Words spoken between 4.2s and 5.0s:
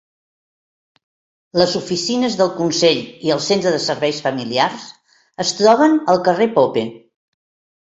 Familiars,